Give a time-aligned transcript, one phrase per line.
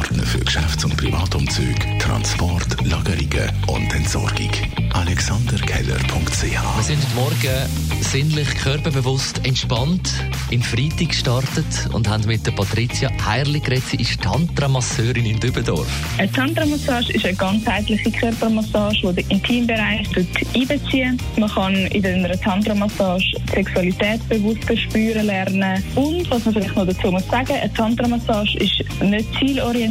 [0.00, 4.50] Partner für Geschäfts- und Privatumzüge, Transport, Lagerungen und Entsorgung.
[4.94, 10.10] AlexanderKeller.ch Wir sind heute Morgen sinnlich, körperbewusst, entspannt
[10.50, 13.84] in Freitag gestartet und haben mit der Patricia Heirli geredet.
[13.90, 15.86] Sie ist Tantra-Masseurin in Dübendorf.
[16.16, 20.08] Eine Tantra-Massage ist eine ganzheitliche Körpermassage, die den Intimbereich
[20.54, 21.20] einbezieht.
[21.36, 25.84] Man kann in einer Tantra-Massage Sexualität bewusster spüren lernen.
[25.94, 29.89] Und was man vielleicht noch dazu muss sagen, eine Tantra-Massage ist nicht zielorientiert,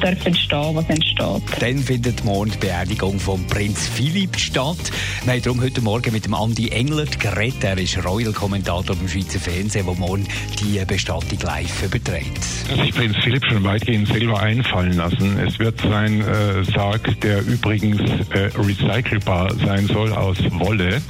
[0.00, 1.42] darf entstehen, was entsteht.
[1.60, 4.76] Dann findet morgen die Beerdigung von Prinz Philipp statt.
[5.24, 7.64] Wir haben darum heute Morgen mit dem Andi Englert geredet.
[7.64, 10.26] Er ist Royal-Kommentator beim Schweizer Fernsehen, der morgen
[10.60, 12.38] die Bestattung live überträgt.
[12.68, 15.38] Das sich Prinz Philipp schon weitgehend selber einfallen lassen.
[15.38, 21.00] Es wird sein äh, Sarg, der übrigens äh, recycelbar sein soll aus Wolle,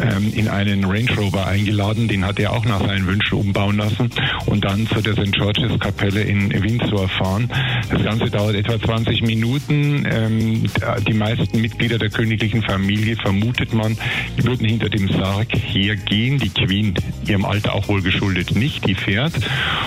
[0.00, 2.08] ähm, in einen Range Rover eingeladen.
[2.08, 4.10] Den hat er auch nach seinen Wünschen umbauen lassen
[4.46, 5.32] und dann zu der St.
[5.32, 7.50] George's Kapelle in Windsor fahren.
[7.90, 10.06] Das Ganze dauert etwa 20 Minuten.
[10.10, 10.64] Ähm,
[11.06, 13.96] die meisten Mitglieder der königlichen Familie vermutet man,
[14.36, 16.38] würden hinter dem Sarg hergehen.
[16.38, 16.94] Die Queen,
[17.26, 18.86] ihrem Alter auch wohl geschuldet, nicht.
[18.86, 19.34] Die fährt.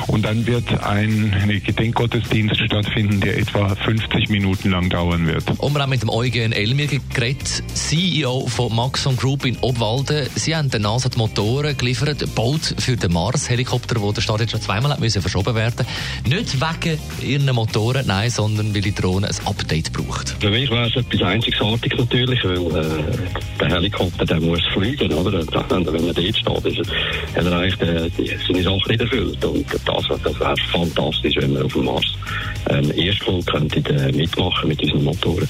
[0.07, 1.33] Und dann wird ein
[1.65, 5.43] Gedenkgottesdienst stattfinden, der etwa 50 Minuten lang dauern wird.
[5.57, 9.57] Und wir haben mit dem Eugen Elmir geredet, CEO von Maxon Group in
[9.89, 10.29] Obwalden.
[10.35, 14.51] Sie haben der NASA die Motoren geliefert, gebaut für den Mars-Helikopter, der der Start jetzt
[14.51, 15.85] schon zweimal hat müssen verschoben werden
[16.27, 20.35] Nicht wegen ihren Motoren, nein, sondern weil die Drohne ein Update braucht.
[20.39, 23.17] Für mich wäre es etwas Einzigartiges natürlich, weil äh,
[23.59, 25.31] der Helikopter der muss fliegen, oder?
[25.31, 26.91] Wenn er dort steht, ist,
[27.35, 29.43] hat er eigentlich die, seine Sache nicht erfüllt.
[29.43, 32.05] Und das, das wäre fantastisch, wenn wir auf dem Mars
[32.69, 35.49] ähm, Erstflug könnten äh, mitmachen mit unseren Motoren.